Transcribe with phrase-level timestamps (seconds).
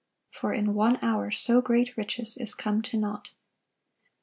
[0.31, 3.33] For in one hour so great riches is come to naught."